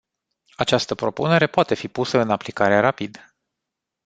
[0.55, 3.33] Această propunere poate fi pusă în aplicare rapid.